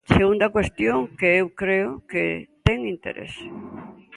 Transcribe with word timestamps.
Segunda 0.15 0.47
cuestión 0.55 0.97
que 1.19 1.29
eu 1.41 1.47
creo 1.61 1.91
que 2.11 2.25
ten 2.65 2.79
interese. 2.93 3.47